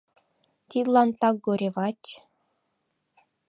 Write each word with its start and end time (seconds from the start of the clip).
Тидлан 0.69 1.09
так 1.21 1.35
горевать... 1.45 2.07